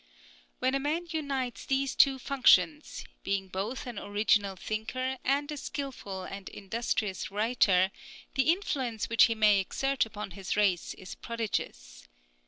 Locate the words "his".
10.31-10.55